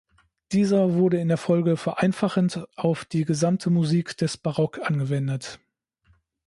Dieser 0.51 0.95
wurde 0.95 1.19
in 1.19 1.27
der 1.27 1.37
Folge 1.37 1.77
vereinfachend 1.77 2.65
auf 2.75 3.05
die 3.05 3.23
gesamte 3.23 3.69
Musik 3.69 4.17
des 4.17 4.35
Barock 4.35 4.79
angewendet. 4.83 5.59